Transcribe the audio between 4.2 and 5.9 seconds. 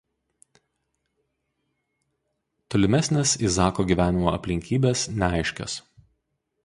aplinkybės neaiškios.